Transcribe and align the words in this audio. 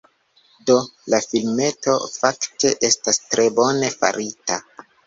Do, 0.69 0.77
la 1.15 1.19
filmeto 1.27 1.95
fakte 2.17 2.75
estas 2.91 3.25
tre 3.29 3.49
bone 3.63 3.97
farita 4.03 4.65